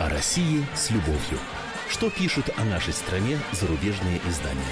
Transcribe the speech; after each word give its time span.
О 0.00 0.08
России 0.08 0.64
с 0.74 0.90
любовью. 0.90 1.38
Что 1.88 2.10
пишут 2.10 2.50
о 2.56 2.64
нашей 2.64 2.92
стране 2.92 3.38
зарубежные 3.52 4.18
издания? 4.26 4.62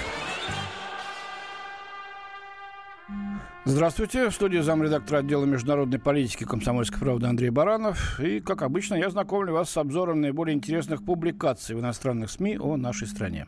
Здравствуйте. 3.65 4.29
В 4.29 4.33
студии 4.33 4.57
замредактора 4.59 5.19
отдела 5.19 5.45
международной 5.45 5.99
политики 5.99 6.43
комсомольской 6.43 6.99
правды 6.99 7.27
Андрей 7.27 7.49
Баранов. 7.49 8.19
И, 8.19 8.41
как 8.41 8.61
обычно, 8.61 8.95
я 8.95 9.09
знакомлю 9.09 9.53
вас 9.53 9.69
с 9.69 9.77
обзором 9.77 10.19
наиболее 10.19 10.53
интересных 10.53 11.05
публикаций 11.05 11.75
в 11.75 11.79
иностранных 11.79 12.29
СМИ 12.29 12.57
о 12.57 12.75
нашей 12.75 13.07
стране. 13.07 13.47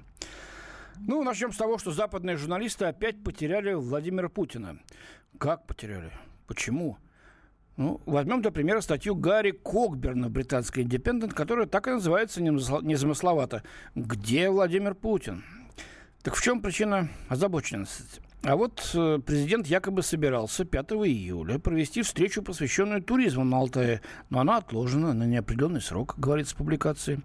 Ну, 1.00 1.22
начнем 1.24 1.52
с 1.52 1.58
того, 1.58 1.78
что 1.78 1.92
западные 1.92 2.38
журналисты 2.38 2.86
опять 2.86 3.22
потеряли 3.22 3.74
Владимира 3.74 4.30
Путина. 4.30 4.80
Как 5.38 5.68
потеряли? 5.68 6.12
Почему? 6.48 6.98
Ну, 7.78 8.00
возьмем, 8.06 8.42
для 8.42 8.52
примера, 8.52 8.80
статью 8.80 9.16
Гарри 9.16 9.52
Кокберна, 9.52 10.30
британской 10.30 10.84
«Индепендент», 10.84 11.34
которая 11.34 11.66
так 11.66 11.88
и 11.88 11.92
называется 11.92 12.42
незамысловато 12.42 13.64
«Где 13.96 14.50
Владимир 14.50 14.96
Путин?». 14.96 15.44
Так 16.24 16.36
в 16.36 16.42
чем 16.42 16.62
причина 16.62 17.10
озабоченности? 17.28 18.22
А 18.44 18.56
вот 18.56 18.92
э, 18.94 19.20
президент 19.26 19.68
якобы 19.68 20.04
собирался 20.04 20.66
5 20.66 20.92
июля 20.92 21.60
провести 21.60 22.02
встречу, 22.02 22.42
посвященную 22.44 23.04
туризму 23.04 23.44
на 23.44 23.58
Алтае, 23.58 24.02
но 24.30 24.40
она 24.40 24.58
отложена 24.58 25.14
на 25.14 25.24
неопределенный 25.24 25.82
срок, 25.82 26.16
говорится 26.18 26.56
в 26.56 26.60
публикации. 26.60 27.20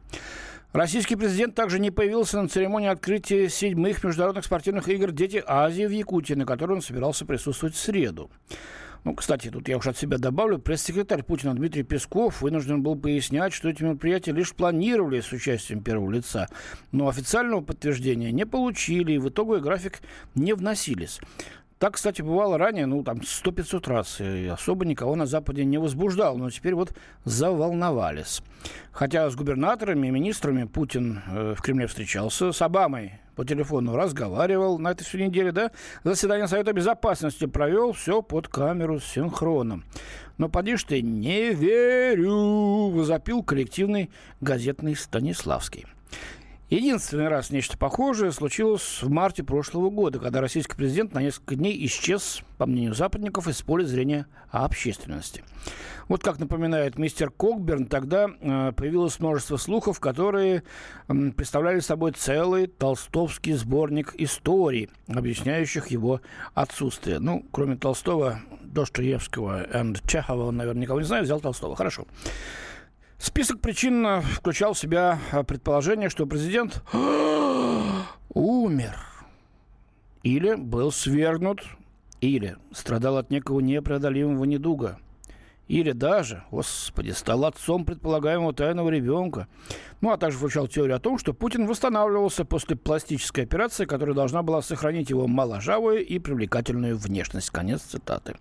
Российский 0.73 1.16
президент 1.16 1.55
также 1.55 1.79
не 1.79 1.91
появился 1.91 2.41
на 2.41 2.48
церемонии 2.48 2.88
открытия 2.88 3.48
седьмых 3.48 4.02
международных 4.02 4.45
спортивных 4.45 4.88
игр 4.88 5.12
«Дети 5.12 5.43
Азии» 5.46 5.87
в 5.87 5.91
Якутии, 5.91 6.35
на 6.35 6.46
которой 6.46 6.73
он 6.73 6.82
собирался 6.82 7.24
присутствовать 7.24 7.74
в 7.74 7.79
среду. 7.79 8.30
Ну, 9.04 9.14
кстати, 9.14 9.50
тут 9.50 9.68
я 9.68 9.78
уж 9.78 9.86
от 9.86 9.96
себя 9.96 10.18
добавлю, 10.18 10.59
пресс-секретарь 10.59 11.22
Путина 11.22 11.54
Дмитрий 11.54 11.82
Песков 11.82 12.42
вынужден 12.42 12.82
был 12.82 12.96
пояснять, 12.96 13.54
что 13.54 13.68
эти 13.68 13.82
мероприятия 13.82 14.32
лишь 14.32 14.52
планировали 14.52 15.20
с 15.20 15.32
участием 15.32 15.82
первого 15.82 16.10
лица, 16.10 16.48
но 16.92 17.09
официального 17.09 17.62
подтверждения 17.62 18.30
не 18.30 18.45
получили, 18.45 19.12
и 19.12 19.18
в 19.18 19.30
итоге 19.30 19.60
график 19.60 20.01
не 20.34 20.52
вносились. 20.52 21.20
Так, 21.80 21.95
кстати, 21.95 22.20
бывало 22.20 22.59
ранее, 22.59 22.84
ну, 22.84 23.02
там, 23.02 23.23
сто 23.23 23.52
500 23.52 23.88
раз. 23.88 24.20
И 24.20 24.46
особо 24.48 24.84
никого 24.84 25.16
на 25.16 25.24
Западе 25.24 25.64
не 25.64 25.78
возбуждал. 25.78 26.36
Но 26.36 26.50
теперь 26.50 26.74
вот 26.74 26.92
заволновались. 27.24 28.42
Хотя 28.92 29.30
с 29.30 29.34
губернаторами 29.34 30.08
и 30.08 30.10
министрами 30.10 30.64
Путин 30.64 31.23
э, 31.26 31.54
в 31.56 31.62
Кремле 31.62 31.86
встречался, 31.86 32.52
с 32.52 32.60
Обамой 32.60 33.14
по 33.34 33.46
телефону 33.46 33.96
разговаривал 33.96 34.78
на 34.78 34.90
этой 34.90 35.04
всю 35.04 35.16
неделю, 35.16 35.54
да? 35.54 35.70
Заседание 36.04 36.48
Совета 36.48 36.74
Безопасности 36.74 37.46
провел 37.46 37.92
все 37.92 38.20
под 38.20 38.48
камеру 38.48 39.01
с 39.01 39.06
синхроном. 39.06 39.84
Но 40.36 40.51
поди 40.51 40.76
ты, 40.76 41.01
не 41.01 41.54
верю, 41.54 42.90
возопил 42.90 43.42
коллективный 43.42 44.10
газетный 44.42 44.95
Станиславский. 44.95 45.86
Единственный 46.71 47.26
раз 47.26 47.51
нечто 47.51 47.76
похожее 47.76 48.30
случилось 48.30 49.02
в 49.02 49.10
марте 49.10 49.43
прошлого 49.43 49.90
года, 49.90 50.21
когда 50.21 50.40
российский 50.40 50.76
президент 50.76 51.13
на 51.13 51.21
несколько 51.21 51.57
дней 51.57 51.85
исчез, 51.87 52.43
по 52.59 52.66
мнению 52.66 52.95
западников, 52.95 53.49
из 53.49 53.60
поля 53.60 53.85
зрения 53.85 54.29
общественности. 54.52 55.43
Вот 56.07 56.23
как 56.23 56.38
напоминает 56.38 56.96
мистер 56.96 57.30
Кокберн, 57.30 57.87
тогда 57.87 58.29
э, 58.29 58.73
появилось 58.76 59.18
множество 59.18 59.57
слухов, 59.57 59.98
которые 59.98 60.63
представляли 61.09 61.80
собой 61.80 62.13
целый 62.13 62.68
толстовский 62.68 63.54
сборник 63.54 64.15
историй, 64.16 64.91
объясняющих 65.09 65.88
его 65.88 66.21
отсутствие. 66.54 67.19
Ну, 67.19 67.44
кроме 67.50 67.78
Толстого, 67.78 68.43
Достоевского 68.62 69.65
и 69.65 69.94
Чехова, 70.06 70.44
он, 70.44 70.56
наверное, 70.56 70.82
никого 70.82 71.00
не 71.00 71.06
знает, 71.06 71.25
взял 71.25 71.41
Толстого. 71.41 71.75
Хорошо. 71.75 72.06
Список 73.21 73.60
причин 73.60 74.06
э, 74.06 74.22
включал 74.22 74.72
в 74.72 74.78
себя 74.78 75.19
э, 75.31 75.44
предположение, 75.44 76.09
что 76.09 76.25
президент 76.25 76.82
умер 78.32 78.99
или 80.22 80.54
был 80.54 80.91
свергнут, 80.91 81.62
или 82.22 82.56
страдал 82.72 83.19
от 83.19 83.31
некого 83.31 83.60
непреодолимого 83.60 84.44
недуга, 84.44 84.98
или 85.69 85.92
даже, 85.92 86.44
господи, 86.50 87.10
стал 87.10 87.44
отцом 87.44 87.84
предполагаемого 87.84 88.54
тайного 88.54 88.88
ребенка. 88.88 89.48
Ну, 90.00 90.12
а 90.12 90.16
также 90.16 90.38
включал 90.38 90.66
теорию 90.66 90.97
о 90.97 91.00
том, 91.00 91.19
что 91.19 91.34
Путин 91.34 91.66
восстанавливался 91.66 92.47
после 92.47 92.75
пластической 92.75 93.44
операции, 93.44 93.84
которая 93.84 94.14
должна 94.14 94.42
была 94.42 94.62
сохранить 94.62 95.10
его 95.10 95.26
моложавую 95.26 96.06
и 96.06 96.19
привлекательную 96.19 96.97
внешность. 96.97 97.50
Конец 97.50 97.82
цитаты. 97.82 98.37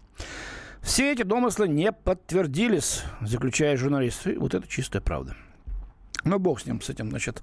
Все 0.82 1.12
эти 1.12 1.24
домыслы 1.24 1.68
не 1.68 1.92
подтвердились, 1.92 3.04
заключая 3.22 3.78
журналисты. 3.78 4.40
Вот 4.40 4.54
это 4.54 4.68
чистая 4.68 5.02
правда. 5.02 5.36
Но 6.24 6.40
бог 6.40 6.60
с 6.60 6.66
ним, 6.66 6.82
с 6.82 6.90
этим, 6.90 7.10
значит, 7.10 7.42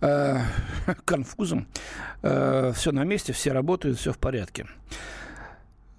э, 0.00 0.38
конфузом. 1.04 1.66
Э, 2.22 2.72
все 2.74 2.92
на 2.92 3.04
месте, 3.04 3.32
все 3.32 3.52
работают, 3.52 3.98
все 3.98 4.12
в 4.12 4.18
порядке. 4.18 4.66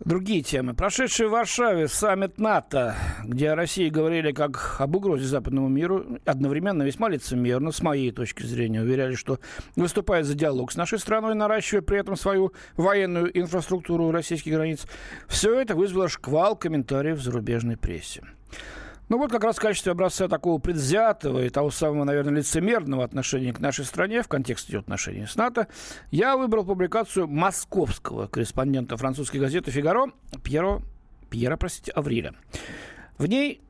Другие 0.06 0.42
темы. 0.42 0.74
Прошедший 0.74 1.28
в 1.28 1.32
Варшаве 1.32 1.88
саммит 1.88 2.38
НАТО, 2.38 2.94
где 3.24 3.52
о 3.52 3.56
России 3.56 3.88
говорили 3.88 4.34
как 4.34 4.76
об 4.80 4.98
угрозе 4.98 5.24
западному 5.24 5.70
миру, 5.70 6.20
одновременно 6.26 6.84
весьма 6.84 7.08
лицемерно, 7.08 7.72
с 7.72 7.82
моей 7.82 8.12
точки 8.12 8.44
зрения, 8.44 8.82
уверяли, 8.82 9.16
что 9.16 9.40
выступает 9.78 10.26
за 10.26 10.36
диалог 10.36 10.74
с 10.74 10.76
нашей 10.76 11.00
страной, 11.00 11.36
наращивая 11.36 11.82
при 11.82 12.00
этом 12.00 12.18
свою 12.18 12.52
военную 12.76 13.40
инфраструктуру 13.40 14.12
российских 14.12 14.52
границ. 14.52 14.86
Все 15.30 15.58
это 15.58 15.74
вызвало 15.74 16.10
шквал 16.10 16.58
комментариев 16.58 17.20
в 17.20 17.24
зарубежной 17.24 17.78
прессе. 17.78 18.24
Ну 19.14 19.20
вот 19.20 19.32
как 19.32 19.44
раз 19.44 19.58
в 19.58 19.60
качестве 19.60 19.92
образца 19.92 20.28
такого 20.28 20.58
предвзятого 20.58 21.46
и 21.46 21.50
того 21.50 21.70
самого, 21.70 22.04
наверное, 22.04 22.40
лицемерного 22.40 23.04
отношения 23.04 23.54
к 23.54 23.60
нашей 23.60 23.86
стране 23.86 24.24
в 24.24 24.28
контексте 24.28 24.80
отношений 24.80 25.28
с 25.28 25.36
НАТО, 25.36 25.68
я 26.10 26.36
выбрал 26.36 26.66
публикацию 26.66 27.28
московского 27.28 28.26
корреспондента 28.26 28.98
французской 28.98 29.38
газеты 29.38 29.70
«Фигаро» 29.70 30.08
Пьеро, 30.44 30.82
Пьера, 31.30 31.58
простите, 31.58 31.92
Авриля. 31.92 32.34
В 33.20 33.28
ней 33.28 33.62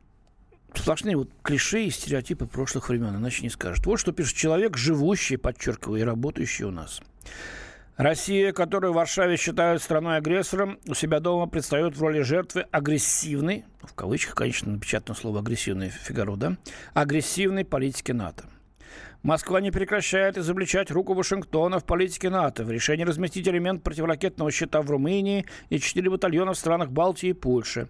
сплошные 0.75 1.17
вот 1.17 1.29
клише 1.41 1.83
и 1.83 1.89
стереотипы 1.89 2.45
прошлых 2.45 2.87
времен, 2.87 3.13
иначе 3.13 3.43
не 3.43 3.49
скажет. 3.49 3.85
Вот 3.85 3.99
что 3.99 4.13
пишет 4.13 4.37
человек, 4.37 4.77
живущий, 4.77 5.35
подчеркиваю, 5.35 5.99
и 5.99 6.05
работающий 6.05 6.63
у 6.63 6.71
нас. 6.71 7.01
Россия, 7.97 8.53
которую 8.53 8.93
в 8.93 8.95
Варшаве 8.95 9.37
считают 9.37 9.81
страной-агрессором, 9.83 10.79
у 10.87 10.95
себя 10.95 11.19
дома 11.19 11.47
предстает 11.47 11.95
в 11.95 12.01
роли 12.01 12.21
жертвы 12.21 12.65
агрессивной, 12.71 13.65
в 13.83 13.93
кавычках, 13.93 14.33
конечно, 14.33 14.71
напечатано 14.71 15.15
слово 15.15 15.41
агрессивной 15.41 15.89
Фигаро, 15.89 16.35
да, 16.35 16.57
агрессивной 16.95 17.65
политики 17.65 18.11
НАТО. 18.11 18.45
Москва 19.23 19.61
не 19.61 19.71
прекращает 19.71 20.37
изобличать 20.37 20.91
руку 20.91 21.13
Вашингтона 21.13 21.79
в 21.79 21.85
политике 21.85 22.29
НАТО 22.29 22.65
в 22.65 22.71
решении 22.71 23.05
разместить 23.05 23.47
элемент 23.47 23.81
противоракетного 23.81 24.51
щита 24.51 24.81
в 24.81 24.91
Румынии 24.91 25.45
и 25.69 25.79
четыре 25.79 26.09
батальона 26.09 26.51
в 26.51 26.57
странах 26.57 26.91
Балтии 26.91 27.29
и 27.29 27.33
Польши, 27.33 27.87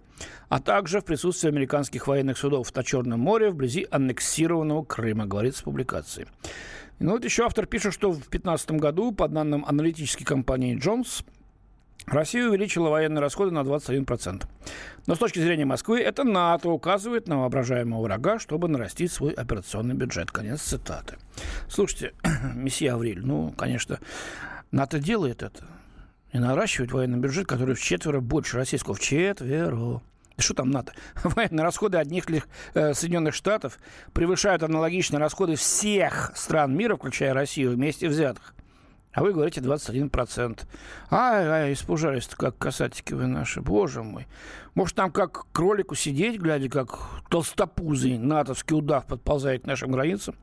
а 0.48 0.60
также 0.60 1.00
в 1.00 1.04
присутствии 1.04 1.48
американских 1.48 2.06
военных 2.06 2.38
судов 2.38 2.72
на 2.72 2.84
Черном 2.84 3.18
море 3.18 3.50
вблизи 3.50 3.84
аннексированного 3.90 4.84
Крыма, 4.84 5.26
говорится 5.26 5.62
в 5.62 5.64
публикации. 5.64 6.28
Ну 7.00 7.10
вот 7.10 7.24
еще 7.24 7.44
автор 7.46 7.66
пишет, 7.66 7.94
что 7.94 8.10
в 8.12 8.18
2015 8.18 8.70
году, 8.72 9.10
по 9.10 9.26
данным 9.26 9.64
аналитической 9.66 10.24
компании 10.24 10.78
Джонс, 10.78 11.24
Россия 12.06 12.48
увеличила 12.48 12.88
военные 12.90 13.20
расходы 13.20 13.50
на 13.50 13.60
21%. 13.60 14.44
Но 15.06 15.14
с 15.14 15.18
точки 15.18 15.38
зрения 15.38 15.64
Москвы, 15.64 16.00
это 16.00 16.24
НАТО 16.24 16.70
указывает 16.70 17.28
на 17.28 17.40
воображаемого 17.40 18.02
врага, 18.02 18.38
чтобы 18.38 18.68
нарастить 18.68 19.12
свой 19.12 19.32
операционный 19.32 19.94
бюджет. 19.94 20.30
Конец 20.30 20.62
цитаты. 20.62 21.16
Слушайте, 21.68 22.14
месье 22.54 22.92
Авриль, 22.92 23.24
ну, 23.24 23.52
конечно, 23.56 24.00
НАТО 24.70 24.98
делает 24.98 25.42
это. 25.42 25.64
И 26.32 26.38
наращивает 26.38 26.92
военный 26.92 27.18
бюджет, 27.18 27.46
который 27.46 27.74
в 27.74 27.80
четверо 27.80 28.20
больше 28.20 28.56
российского. 28.56 28.94
В 28.94 29.00
четверо. 29.00 30.02
Что 30.36 30.54
там 30.54 30.70
надо? 30.70 30.92
Военные 31.22 31.62
расходы 31.62 31.98
одних 31.98 32.28
лишь 32.28 32.42
э, 32.74 32.92
Соединенных 32.92 33.34
Штатов 33.34 33.78
превышают 34.12 34.62
аналогичные 34.64 35.20
расходы 35.20 35.54
всех 35.54 36.32
стран 36.34 36.76
мира, 36.76 36.96
включая 36.96 37.34
Россию, 37.34 37.72
вместе 37.72 38.08
взятых. 38.08 38.53
А 39.14 39.22
вы 39.22 39.32
говорите 39.32 39.60
21%. 39.60 40.66
Ай, 41.10 41.46
ай, 41.46 41.72
испужались 41.72 42.26
как 42.26 42.58
касатики 42.58 43.14
вы 43.14 43.26
наши. 43.26 43.60
Боже 43.60 44.02
мой. 44.02 44.26
Может, 44.74 44.96
там 44.96 45.12
как 45.12 45.46
кролику 45.52 45.94
сидеть, 45.94 46.40
глядя, 46.40 46.68
как 46.68 46.98
толстопузый 47.30 48.18
натовский 48.18 48.76
удав 48.76 49.06
подползает 49.06 49.62
к 49.62 49.66
нашим 49.66 49.92
границам? 49.92 50.34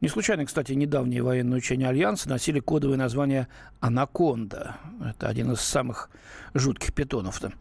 Не 0.00 0.06
случайно, 0.06 0.46
кстати, 0.46 0.72
недавние 0.74 1.22
военные 1.22 1.58
учения 1.58 1.88
Альянса 1.88 2.28
носили 2.28 2.60
кодовое 2.60 2.96
название 2.96 3.48
«Анаконда». 3.80 4.76
Это 5.04 5.26
один 5.26 5.50
из 5.50 5.60
самых 5.60 6.10
жутких 6.54 6.94
питонов-то. 6.94 7.52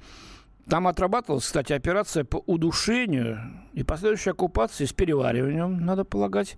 Там 0.69 0.87
отрабатывалась, 0.87 1.45
кстати, 1.45 1.73
операция 1.73 2.23
по 2.23 2.37
удушению 2.45 3.39
и 3.73 3.81
последующей 3.83 4.29
оккупации 4.29 4.85
с 4.85 4.93
перевариванием, 4.93 5.83
надо 5.83 6.03
полагать, 6.03 6.57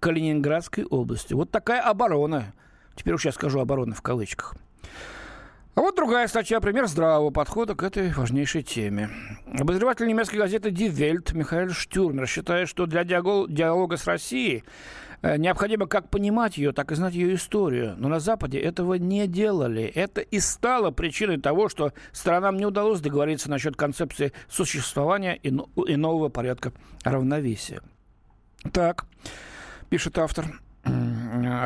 Калининградской 0.00 0.84
области. 0.84 1.34
Вот 1.34 1.50
такая 1.50 1.82
оборона. 1.82 2.54
Теперь 2.94 3.14
уж 3.14 3.24
я 3.24 3.32
скажу 3.32 3.60
оборона 3.60 3.94
в 3.94 4.02
кавычках. 4.02 4.54
А 5.76 5.82
вот 5.82 5.94
другая 5.94 6.26
статья, 6.26 6.60
пример 6.60 6.88
здравого 6.88 7.30
подхода 7.30 7.74
к 7.74 7.82
этой 7.82 8.12
важнейшей 8.12 8.62
теме. 8.62 9.08
Обозреватель 9.46 10.06
немецкой 10.06 10.36
газеты 10.36 10.70
Die 10.70 10.90
Welt 10.90 11.34
Михаил 11.34 11.70
Штюрмер 11.70 12.26
считает, 12.26 12.68
что 12.68 12.86
для 12.86 13.04
диалога 13.04 13.96
с 13.96 14.04
Россией 14.04 14.64
э, 15.22 15.36
необходимо 15.38 15.86
как 15.86 16.10
понимать 16.10 16.58
ее, 16.58 16.72
так 16.72 16.90
и 16.90 16.96
знать 16.96 17.14
ее 17.14 17.34
историю. 17.36 17.94
Но 17.96 18.08
на 18.08 18.18
Западе 18.18 18.58
этого 18.58 18.94
не 18.94 19.28
делали. 19.28 19.84
Это 19.84 20.20
и 20.20 20.40
стало 20.40 20.90
причиной 20.90 21.40
того, 21.40 21.68
что 21.68 21.92
сторонам 22.10 22.56
не 22.56 22.66
удалось 22.66 23.00
договориться 23.00 23.48
насчет 23.48 23.76
концепции 23.76 24.32
существования 24.48 25.36
и 25.36 25.96
нового 25.96 26.28
порядка 26.28 26.72
равновесия. 27.04 27.80
Так, 28.72 29.06
пишет 29.88 30.18
автор, 30.18 30.60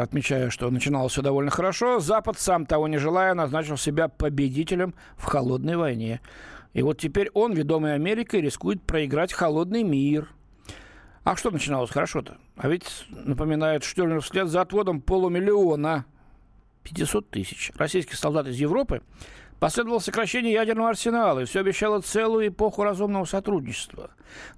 отмечая, 0.03 0.51
что 0.51 0.71
начиналось 0.71 1.13
все 1.13 1.23
довольно 1.23 1.51
хорошо, 1.51 2.01
Запад, 2.01 2.39
сам 2.39 2.67
того 2.67 2.89
не 2.89 2.99
желая, 2.99 3.35
назначил 3.35 3.77
себя 3.77 4.09
победителем 4.09 4.95
в 5.17 5.25
холодной 5.25 5.77
войне. 5.77 6.21
И 6.73 6.83
вот 6.83 6.99
теперь 6.99 7.31
он, 7.35 7.53
ведомый 7.53 7.95
Америкой, 7.95 8.41
рискует 8.41 8.83
проиграть 8.83 9.33
холодный 9.33 9.83
мир. 9.83 10.29
А 11.23 11.37
что 11.37 11.51
начиналось 11.51 11.91
хорошо-то? 11.91 12.37
А 12.57 12.69
ведь, 12.69 13.07
напоминает 13.09 13.85
Штернер, 13.85 14.21
вслед 14.21 14.49
за 14.49 14.61
отводом 14.61 15.01
полумиллиона 15.01 16.05
500 16.83 17.31
тысяч 17.31 17.73
российских 17.77 18.17
солдат 18.17 18.47
из 18.47 18.57
Европы 18.57 19.03
Последовало 19.65 19.99
сокращение 19.99 20.53
ядерного 20.53 20.91
арсенала, 20.91 21.41
и 21.41 21.45
все 21.47 21.61
обещало 21.61 22.03
целую 22.03 22.49
эпоху 22.49 22.85
разумного 22.85 23.25
сотрудничества. 23.25 24.11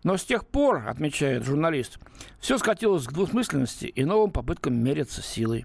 Но 0.02 0.16
с 0.16 0.24
тех 0.24 0.44
пор, 0.44 0.88
отмечает 0.88 1.44
журналист, 1.44 2.00
все 2.40 2.58
скатилось 2.58 3.06
к 3.06 3.12
двусмысленности 3.12 3.86
и 3.86 4.04
новым 4.04 4.32
попыткам 4.32 4.74
мериться 4.74 5.22
силой. 5.22 5.64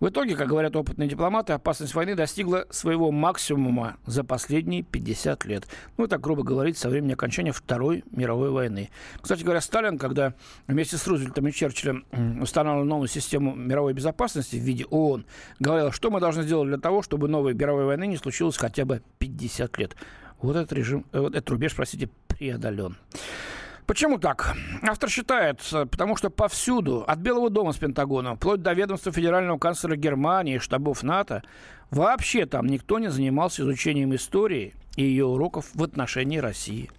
В 0.00 0.08
итоге, 0.08 0.36
как 0.36 0.48
говорят 0.48 0.74
опытные 0.76 1.08
дипломаты, 1.08 1.52
опасность 1.52 1.94
войны 1.94 2.14
достигла 2.14 2.66
своего 2.70 3.10
максимума 3.10 3.96
за 4.06 4.24
последние 4.24 4.82
50 4.82 5.44
лет. 5.44 5.66
Ну, 5.96 6.06
так 6.08 6.20
грубо 6.20 6.42
говорить, 6.42 6.76
со 6.76 6.88
времени 6.88 7.12
окончания 7.12 7.52
Второй 7.52 8.04
мировой 8.10 8.50
войны. 8.50 8.90
Кстати 9.20 9.42
говоря, 9.42 9.60
Сталин, 9.60 9.98
когда 9.98 10.34
вместе 10.66 10.96
с 10.96 11.06
Рузвельтом 11.06 11.46
и 11.48 11.52
Черчиллем 11.52 12.04
устанавливал 12.40 12.84
новую 12.84 13.08
систему 13.08 13.54
мировой 13.54 13.92
безопасности 13.92 14.56
в 14.56 14.62
виде 14.62 14.84
ООН, 14.90 15.26
говорил, 15.60 15.92
что 15.92 16.10
мы 16.10 16.20
должны 16.20 16.42
сделать 16.42 16.68
для 16.68 16.78
того, 16.78 17.02
чтобы 17.02 17.28
новой 17.28 17.54
мировой 17.54 17.84
войны 17.84 18.06
не 18.06 18.16
случилось 18.16 18.56
хотя 18.56 18.84
бы 18.84 19.02
50 19.18 19.78
лет. 19.78 19.96
Вот 20.40 20.56
этот 20.56 20.72
режим, 20.72 21.06
э, 21.12 21.20
вот 21.20 21.34
этот 21.34 21.48
рубеж, 21.50 21.74
простите, 21.74 22.10
преодолен. 22.28 22.96
Почему 23.86 24.18
так? 24.18 24.56
Автор 24.82 25.10
считает, 25.10 25.60
потому 25.70 26.16
что 26.16 26.30
повсюду, 26.30 27.04
от 27.06 27.18
Белого 27.18 27.50
дома 27.50 27.72
с 27.72 27.76
Пентагона, 27.76 28.34
вплоть 28.34 28.62
до 28.62 28.72
ведомства 28.72 29.12
федерального 29.12 29.58
канцлера 29.58 29.94
Германии, 29.96 30.58
штабов 30.58 31.02
НАТО, 31.02 31.42
вообще 31.90 32.46
там 32.46 32.66
никто 32.66 32.98
не 32.98 33.10
занимался 33.10 33.62
изучением 33.62 34.14
истории 34.14 34.74
и 34.96 35.02
ее 35.02 35.26
уроков 35.26 35.66
в 35.74 35.82
отношении 35.82 36.38
России. 36.38 36.90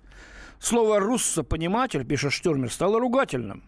Слово 0.59 0.99
«руссо-пониматель», 0.99 2.05
пишет 2.05 2.33
Штюрмер, 2.33 2.71
стало 2.71 2.99
ругательным, 2.99 3.63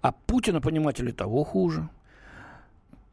а 0.00 0.12
Путина-пониматель 0.12 1.12
того 1.12 1.44
хуже. 1.44 1.88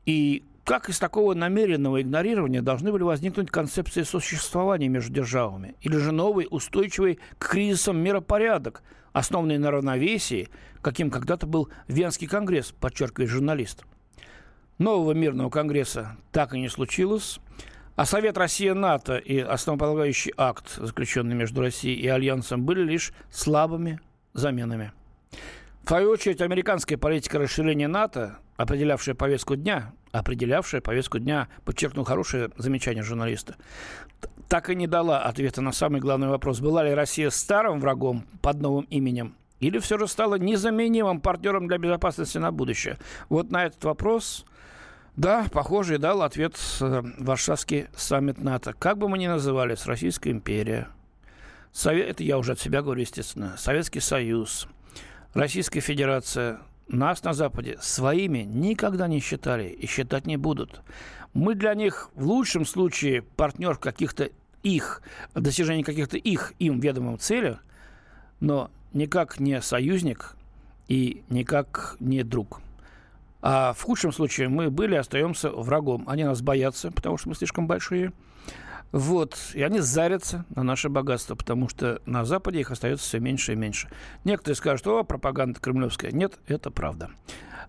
И 0.05 0.43
как 0.69 0.87
из 0.87 0.99
такого 0.99 1.33
намеренного 1.33 1.99
игнорирования 1.99 2.61
должны 2.61 2.91
были 2.91 3.01
возникнуть 3.01 3.49
концепции 3.49 4.03
существования 4.03 4.87
между 4.87 5.11
державами? 5.11 5.73
Или 5.81 5.97
же 5.97 6.11
новый, 6.11 6.47
устойчивый 6.47 7.17
к 7.39 7.49
кризисам 7.49 7.97
миропорядок– 7.97 8.83
основанный 9.11 9.57
на 9.57 9.71
равновесии, 9.71 10.49
каким 10.83 11.09
когда-то 11.09 11.47
был 11.47 11.69
Венский 11.87 12.27
конгресс, 12.27 12.71
подчеркивает 12.71 13.31
журналист. 13.31 13.83
Нового 14.77 15.13
мирного 15.13 15.49
конгресса 15.49 16.17
так 16.31 16.53
и 16.53 16.59
не 16.59 16.69
случилось, 16.69 17.39
а 17.95 18.05
Совет 18.05 18.37
Россия-НАТО 18.37 19.17
и 19.17 19.39
основополагающий 19.39 20.35
акт, 20.37 20.75
заключенный 20.75 21.35
между 21.35 21.61
Россией 21.61 21.99
и 21.99 22.07
Альянсом, 22.07 22.63
были 22.63 22.83
лишь 22.83 23.11
слабыми 23.31 24.01
заменами. 24.33 24.91
В 25.81 25.87
свою 25.87 26.11
очередь, 26.11 26.41
американская 26.41 26.99
политика 26.99 27.39
расширения 27.39 27.87
НАТО, 27.87 28.37
определявшая 28.57 29.15
повестку 29.15 29.55
дня, 29.55 29.93
определявшая 30.11 30.81
повестку 30.81 31.19
дня, 31.19 31.47
подчеркнул 31.65 32.05
хорошее 32.05 32.49
замечание 32.57 33.03
журналиста, 33.03 33.55
так 34.47 34.69
и 34.69 34.75
не 34.75 34.87
дала 34.87 35.21
ответа 35.21 35.61
на 35.61 35.71
самый 35.71 36.01
главный 36.01 36.27
вопрос. 36.27 36.59
Была 36.59 36.83
ли 36.83 36.93
Россия 36.93 37.29
старым 37.29 37.79
врагом 37.79 38.25
под 38.41 38.61
новым 38.61 38.85
именем? 38.85 39.35
Или 39.59 39.79
все 39.79 39.97
же 39.97 40.07
стала 40.07 40.35
незаменимым 40.35 41.19
партнером 41.19 41.67
для 41.67 41.77
безопасности 41.77 42.37
на 42.37 42.51
будущее? 42.51 42.97
Вот 43.27 43.51
на 43.51 43.65
этот 43.65 43.83
вопрос, 43.83 44.45
да, 45.15 45.45
похоже, 45.51 45.95
и 45.95 45.97
дал 45.97 46.21
ответ 46.21 46.57
э, 46.79 47.03
Варшавский 47.17 47.87
саммит 47.95 48.41
НАТО. 48.41 48.73
Как 48.73 48.97
бы 48.97 49.09
мы 49.09 49.17
ни 49.17 49.27
называли, 49.27 49.75
с 49.75 49.85
Российская 49.85 50.31
империя, 50.31 50.87
Совет, 51.71 52.09
это 52.09 52.23
я 52.23 52.37
уже 52.37 52.53
от 52.53 52.59
себя 52.59 52.81
говорю, 52.81 53.01
естественно, 53.01 53.55
Советский 53.57 53.99
Союз, 53.99 54.67
Российская 55.33 55.81
Федерация, 55.81 56.59
нас 56.89 57.23
на 57.23 57.33
Западе 57.33 57.77
своими 57.81 58.39
никогда 58.39 59.07
не 59.07 59.19
считали 59.19 59.69
и 59.69 59.87
считать 59.87 60.25
не 60.25 60.37
будут. 60.37 60.81
Мы 61.33 61.55
для 61.55 61.73
них 61.75 62.09
в 62.15 62.25
лучшем 62.25 62.65
случае 62.65 63.21
партнер 63.21 63.75
в 63.75 63.79
каких-то 63.79 64.29
их, 64.63 65.01
достижении 65.35 65.83
каких-то 65.83 66.17
их, 66.17 66.53
им 66.59 66.79
ведомым 66.79 67.17
целях, 67.19 67.63
но 68.39 68.71
никак 68.93 69.39
не 69.39 69.61
союзник 69.61 70.35
и 70.87 71.23
никак 71.29 71.95
не 71.99 72.23
друг. 72.23 72.61
А 73.41 73.73
в 73.73 73.81
худшем 73.83 74.11
случае 74.11 74.49
мы 74.49 74.69
были, 74.69 74.95
остаемся 74.95 75.49
врагом. 75.49 76.03
Они 76.07 76.23
нас 76.23 76.41
боятся, 76.41 76.91
потому 76.91 77.17
что 77.17 77.29
мы 77.29 77.35
слишком 77.35 77.67
большие– 77.67 78.11
вот. 78.91 79.37
И 79.53 79.61
они 79.61 79.79
зарятся 79.79 80.45
на 80.55 80.63
наше 80.63 80.89
богатство, 80.89 81.35
потому 81.35 81.69
что 81.69 82.01
на 82.05 82.25
Западе 82.25 82.59
их 82.59 82.71
остается 82.71 83.05
все 83.05 83.19
меньше 83.19 83.53
и 83.53 83.55
меньше. 83.55 83.89
Некоторые 84.23 84.55
скажут, 84.55 84.87
о, 84.87 85.03
пропаганда 85.03 85.59
кремлевская. 85.59 86.11
Нет, 86.11 86.39
это 86.47 86.71
правда. 86.71 87.09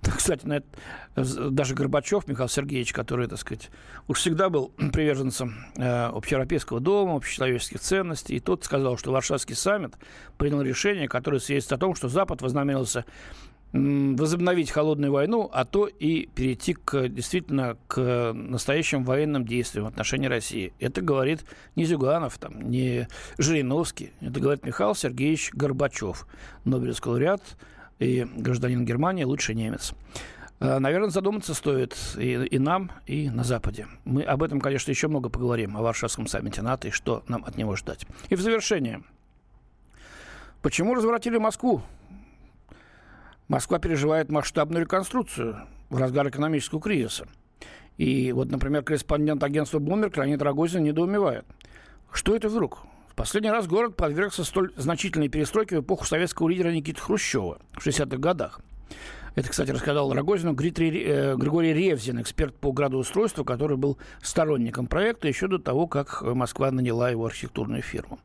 Кстати, 0.17 0.47
на 0.47 0.55
это, 0.55 1.51
даже 1.51 1.75
Горбачев 1.75 2.27
Михаил 2.27 2.49
Сергеевич, 2.49 2.93
который, 2.93 3.27
так 3.27 3.39
сказать, 3.39 3.71
уж 4.09 4.19
всегда 4.19 4.49
был 4.49 4.69
приверженцем 4.93 5.67
э, 5.77 6.07
общеевропейского 6.07 6.81
дома, 6.81 7.17
общечеловеческих 7.17 7.81
ценностей, 7.81 8.37
и 8.37 8.41
тот 8.41 8.65
сказал, 8.65 8.97
что 8.97 9.13
Варшавский 9.13 9.55
саммит 9.55 9.95
принял 10.39 10.63
решение, 10.63 11.09
которое 11.09 11.39
свидетельствует 11.39 11.79
о 11.79 11.81
том, 11.81 11.95
что 11.95 12.09
Запад 12.09 12.41
вознамерился 12.41 13.05
возобновить 13.73 14.71
холодную 14.71 15.13
войну, 15.13 15.49
а 15.53 15.65
то 15.65 15.87
и 15.87 16.27
перейти 16.27 16.75
к, 16.75 17.09
действительно 17.09 17.77
к 17.87 18.33
настоящим 18.35 19.05
военным 19.05 19.45
действиям 19.45 19.85
в 19.85 19.89
отношении 19.89 20.27
России. 20.27 20.73
Это 20.81 21.03
говорит 21.03 21.45
не 21.77 21.85
Зюганов, 21.85 22.39
там, 22.39 22.61
не 22.63 23.07
Жириновский, 23.39 24.13
это 24.21 24.41
говорит 24.41 24.65
Михаил 24.65 24.95
Сергеевич 24.95 25.51
Горбачев, 25.53 26.27
Нобелевский 26.65 27.11
лауреат 27.11 27.43
и 28.01 28.27
гражданин 28.37 28.85
Германии, 28.85 29.25
лучший 29.25 29.55
немец. 29.55 29.93
А, 30.59 30.81
наверное, 30.81 31.11
задуматься 31.11 31.55
стоит 31.55 31.97
и, 32.19 32.33
и 32.33 32.59
нам, 32.59 32.91
и 33.07 33.31
на 33.31 33.45
Западе. 33.45 33.87
Мы 34.05 34.23
об 34.23 34.43
этом, 34.43 34.61
конечно, 34.61 34.91
еще 34.91 35.07
много 35.07 35.29
поговорим, 35.29 35.77
о 35.77 35.83
Варшавском 35.83 36.27
саммите 36.27 36.61
НАТО 36.61 36.89
и 36.89 36.91
что 36.91 37.23
нам 37.29 37.45
от 37.45 37.57
него 37.57 37.77
ждать. 37.77 38.05
И 38.29 38.35
в 38.35 38.41
завершение. 38.41 39.03
Почему 40.61 40.95
разворотили 40.95 41.39
Москву? 41.39 41.83
Москва 43.51 43.81
переживает 43.81 44.31
масштабную 44.31 44.83
реконструкцию 44.85 45.67
в 45.89 45.97
разгар 45.97 46.29
экономического 46.29 46.81
кризиса. 46.81 47.27
И 47.97 48.31
вот, 48.31 48.49
например, 48.49 48.85
корреспондент 48.85 49.43
агентства 49.43 49.81
Bloomberg 49.81 50.17
Леонид 50.17 50.41
Рогозин 50.41 50.85
недоумевает. 50.85 51.45
Что 52.13 52.37
это 52.37 52.49
вдруг? 52.49 52.85
В 53.09 53.17
последний 53.17 53.51
раз 53.51 53.67
город 53.67 53.97
подвергся 53.97 54.45
столь 54.45 54.73
значительной 54.77 55.29
перестройке 55.29 55.79
в 55.79 55.81
эпоху 55.81 56.05
советского 56.05 56.49
лидера 56.49 56.69
Никиты 56.71 57.01
Хрущева 57.01 57.59
в 57.73 57.85
60-х 57.85 58.19
годах. 58.19 58.61
Это, 59.35 59.49
кстати, 59.49 59.73
рассказал 59.73 60.13
Рогозину 60.13 60.53
э, 60.53 61.35
Григорий 61.37 61.73
Ревзин, 61.73 62.21
эксперт 62.21 62.55
по 62.55 62.71
градоустройству, 62.71 63.45
который 63.45 63.77
был 63.77 63.99
сторонником 64.23 64.87
проекта 64.87 65.27
еще 65.27 65.49
до 65.49 65.59
того, 65.59 65.89
как 65.89 66.23
Москва 66.23 66.71
наняла 66.71 67.11
его 67.11 67.27
архитектурную 67.27 67.83
фирму. 67.83 68.21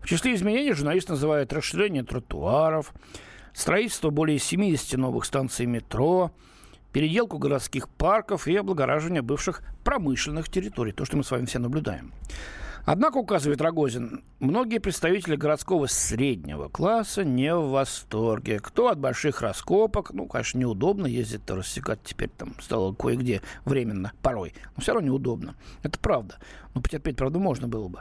В 0.00 0.06
числе 0.06 0.36
изменений 0.36 0.72
журналист 0.72 1.08
называет 1.08 1.52
расширение 1.52 2.04
тротуаров, 2.04 2.92
строительство 3.52 4.10
более 4.10 4.38
70 4.38 4.98
новых 4.98 5.24
станций 5.24 5.66
метро, 5.66 6.32
переделку 6.92 7.38
городских 7.38 7.88
парков 7.88 8.48
и 8.48 8.56
облагораживание 8.56 9.22
бывших 9.22 9.62
промышленных 9.84 10.48
территорий, 10.48 10.92
то, 10.92 11.04
что 11.04 11.16
мы 11.16 11.24
с 11.24 11.30
вами 11.30 11.46
все 11.46 11.58
наблюдаем. 11.58 12.12
Однако, 12.90 13.18
указывает 13.18 13.60
Рогозин, 13.60 14.24
многие 14.40 14.78
представители 14.78 15.36
городского 15.36 15.88
среднего 15.88 16.70
класса 16.70 17.22
не 17.22 17.54
в 17.54 17.68
восторге. 17.68 18.60
Кто 18.60 18.88
от 18.88 18.98
больших 18.98 19.42
раскопок, 19.42 20.14
ну, 20.14 20.24
конечно, 20.24 20.58
неудобно 20.58 21.06
ездить 21.06 21.42
рассекать 21.50 21.98
теперь 22.02 22.30
там 22.30 22.54
стало 22.58 22.94
кое-где 22.94 23.42
временно, 23.66 24.12
порой, 24.22 24.54
но 24.74 24.80
все 24.80 24.94
равно 24.94 25.08
неудобно. 25.08 25.54
Это 25.82 25.98
правда. 25.98 26.36
Но 26.72 26.80
потерпеть, 26.80 27.16
правда, 27.16 27.38
можно 27.38 27.68
было 27.68 27.88
бы. 27.88 28.00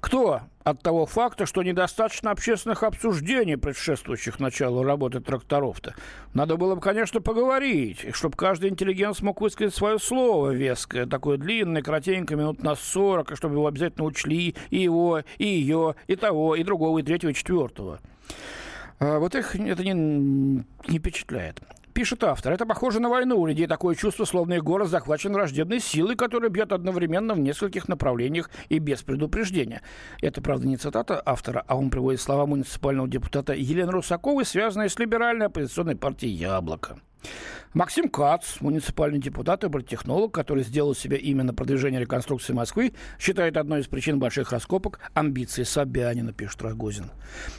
Кто 0.00 0.42
от 0.62 0.82
того 0.82 1.06
факта, 1.06 1.44
что 1.46 1.62
недостаточно 1.62 2.30
общественных 2.30 2.82
обсуждений, 2.82 3.56
предшествующих 3.56 4.38
началу 4.38 4.84
работы 4.84 5.20
тракторов-то? 5.20 5.94
Надо 6.34 6.56
было 6.56 6.76
бы, 6.76 6.80
конечно, 6.80 7.20
поговорить, 7.20 8.06
чтобы 8.14 8.36
каждый 8.36 8.70
интеллигент 8.70 9.16
смог 9.16 9.40
высказать 9.40 9.74
свое 9.74 9.98
слово 9.98 10.50
веское, 10.50 11.06
такое 11.06 11.36
длинное, 11.36 11.82
кратенькое, 11.82 12.38
минут 12.38 12.62
на 12.62 12.76
40, 12.76 13.32
и 13.32 13.36
чтобы 13.36 13.54
его 13.54 13.66
обязательно 13.66 14.04
учли 14.04 14.54
и 14.70 14.78
его, 14.78 15.22
и 15.38 15.46
ее, 15.46 15.96
и 16.06 16.14
того, 16.14 16.54
и 16.54 16.62
другого, 16.62 16.98
и 17.00 17.02
третьего, 17.02 17.30
и 17.30 17.34
четвертого. 17.34 17.98
А 19.00 19.18
вот 19.18 19.34
их 19.34 19.56
это 19.56 19.82
не, 19.82 19.94
не 19.94 20.98
впечатляет. 20.98 21.60
Пишет 21.98 22.22
автор, 22.22 22.52
это 22.52 22.64
похоже 22.64 23.00
на 23.00 23.08
войну. 23.08 23.40
У 23.40 23.46
людей 23.46 23.66
такое 23.66 23.96
чувство, 23.96 24.24
словно 24.24 24.54
их 24.54 24.62
город 24.62 24.88
захвачен 24.88 25.32
враждебной 25.32 25.80
силой, 25.80 26.14
которая 26.14 26.48
бьет 26.48 26.70
одновременно 26.70 27.34
в 27.34 27.40
нескольких 27.40 27.88
направлениях 27.88 28.50
и 28.68 28.78
без 28.78 29.02
предупреждения. 29.02 29.82
Это, 30.22 30.40
правда, 30.40 30.68
не 30.68 30.76
цитата 30.76 31.20
автора, 31.26 31.64
а 31.66 31.76
он 31.76 31.90
приводит 31.90 32.20
слова 32.20 32.46
муниципального 32.46 33.08
депутата 33.08 33.52
Елены 33.52 33.90
Русаковой, 33.90 34.44
связанные 34.44 34.90
с 34.90 34.98
либеральной 35.00 35.46
оппозиционной 35.46 35.96
партией 35.96 36.34
«Яблоко». 36.34 37.00
Максим 37.74 38.08
Кац, 38.08 38.60
муниципальный 38.60 39.18
депутат 39.18 39.62
и 39.62 39.68
политтехнолог, 39.68 40.32
который 40.32 40.64
сделал 40.64 40.94
себе 40.94 41.18
именно 41.18 41.52
продвижение 41.52 42.00
реконструкции 42.00 42.54
Москвы, 42.54 42.94
считает 43.18 43.56
одной 43.56 43.80
из 43.80 43.86
причин 43.86 44.18
больших 44.18 44.52
раскопок 44.52 45.00
амбиции 45.12 45.64
Собянина, 45.64 46.32
пишет 46.32 46.62
Рогозин. 46.62 47.10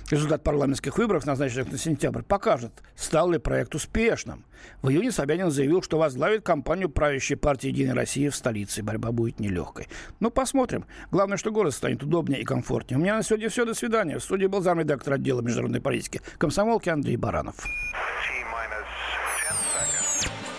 Результат 0.09 0.43
парламентских 0.43 0.97
выборов, 0.97 1.25
назначенных 1.25 1.71
на 1.71 1.77
сентябрь, 1.77 2.23
покажет, 2.23 2.71
стал 2.95 3.29
ли 3.31 3.37
проект 3.37 3.75
успешным. 3.75 4.45
В 4.81 4.89
июне 4.89 5.11
Собянин 5.11 5.51
заявил, 5.51 5.83
что 5.83 5.99
возглавит 5.99 6.43
кампанию 6.43 6.89
правящей 6.89 7.37
партии 7.37 7.67
«Единой 7.67 7.93
России» 7.93 8.29
в 8.29 8.35
столице. 8.35 8.81
Борьба 8.81 9.11
будет 9.11 9.39
нелегкой. 9.39 9.87
Ну, 10.19 10.31
посмотрим. 10.31 10.85
Главное, 11.11 11.37
что 11.37 11.51
город 11.51 11.73
станет 11.73 12.03
удобнее 12.03 12.41
и 12.41 12.45
комфортнее. 12.45 12.97
У 12.97 13.01
меня 13.01 13.15
на 13.15 13.23
сегодня 13.23 13.49
все. 13.49 13.63
До 13.63 13.73
свидания. 13.73 14.17
В 14.17 14.23
студии 14.23 14.47
был 14.47 14.61
замредактор 14.61 15.13
отдела 15.13 15.41
международной 15.41 15.81
политики 15.81 16.21
комсомолки 16.37 16.89
Андрей 16.89 17.17
Баранов. 17.17 17.55